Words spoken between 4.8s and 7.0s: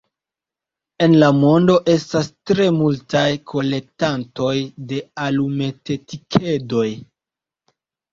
de alumetetikedoj.